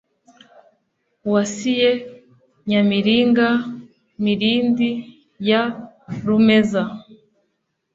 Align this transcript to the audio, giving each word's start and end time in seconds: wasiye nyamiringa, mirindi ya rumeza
wasiye 1.31 1.91
nyamiringa, 2.69 3.47
mirindi 4.23 4.89
ya 5.49 5.61
rumeza 6.25 6.83